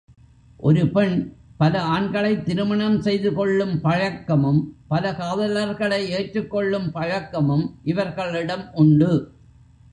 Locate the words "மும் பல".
4.37-5.11